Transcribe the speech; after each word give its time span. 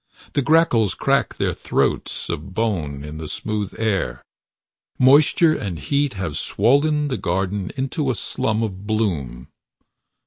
The 0.33 0.41
grackles 0.41 0.95
crack 0.95 1.35
their 1.35 1.53
throats 1.53 2.27
of 2.27 2.55
bone 2.55 3.03
in 3.03 3.19
the 3.19 3.27
smooth 3.27 3.75
air. 3.77 4.23
Moisture 4.97 5.53
and 5.53 5.77
heat 5.77 6.13
have 6.15 6.37
swollen 6.37 7.07
the 7.07 7.17
garden 7.19 7.71
into 7.77 8.09
a 8.09 8.15
slum 8.15 8.63
of 8.63 8.87
bloom. 8.87 9.47